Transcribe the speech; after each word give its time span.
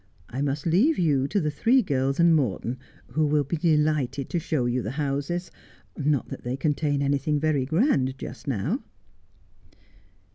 I 0.31 0.41
must 0.41 0.65
leave 0.65 0.97
you 0.97 1.27
to 1.27 1.39
the 1.39 1.51
three 1.51 1.83
girls 1.83 2.19
and 2.19 2.35
Morton, 2.35 2.79
who 3.09 3.23
will 3.27 3.43
be 3.43 3.55
delighted 3.55 4.31
to 4.31 4.39
show 4.39 4.65
you 4.65 4.81
the 4.81 4.89
houses— 4.97 5.51
not 5.95 6.29
that 6.29 6.41
they 6.41 6.57
contain 6.57 7.03
anything 7.03 7.39
very 7.39 7.65
grand 7.67 8.17
just 8.17 8.47
now.' 8.47 8.81